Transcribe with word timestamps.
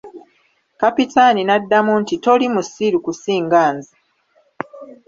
Kapitaani 0.81 1.41
n'addamu 1.43 1.93
nti 2.01 2.15
Toli 2.23 2.47
musiru 2.55 2.97
kusinga 3.05 3.63
nze. 3.75 3.95